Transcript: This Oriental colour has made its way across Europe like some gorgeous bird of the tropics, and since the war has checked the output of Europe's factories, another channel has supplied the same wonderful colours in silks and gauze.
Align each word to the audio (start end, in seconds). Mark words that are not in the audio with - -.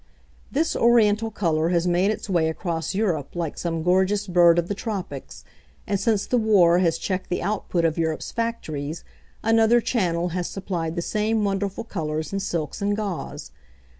This 0.51 0.75
Oriental 0.75 1.29
colour 1.29 1.69
has 1.69 1.85
made 1.85 2.09
its 2.09 2.27
way 2.27 2.49
across 2.49 2.95
Europe 2.95 3.35
like 3.35 3.55
some 3.59 3.83
gorgeous 3.83 4.25
bird 4.25 4.57
of 4.57 4.67
the 4.67 4.73
tropics, 4.73 5.43
and 5.85 5.99
since 5.99 6.25
the 6.25 6.39
war 6.39 6.79
has 6.79 6.97
checked 6.97 7.29
the 7.29 7.43
output 7.43 7.85
of 7.85 7.99
Europe's 7.99 8.31
factories, 8.31 9.03
another 9.43 9.79
channel 9.79 10.29
has 10.29 10.49
supplied 10.49 10.95
the 10.95 11.03
same 11.03 11.43
wonderful 11.43 11.83
colours 11.83 12.33
in 12.33 12.39
silks 12.39 12.81
and 12.81 12.95
gauze. 12.97 13.51